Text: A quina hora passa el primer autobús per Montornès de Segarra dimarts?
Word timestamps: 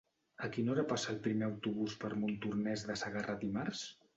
A 0.45 0.47
quina 0.55 0.71
hora 0.75 0.85
passa 0.91 1.11
el 1.13 1.19
primer 1.27 1.45
autobús 1.49 1.99
per 2.05 2.11
Montornès 2.25 2.89
de 2.89 2.97
Segarra 3.03 3.41
dimarts? 3.45 3.89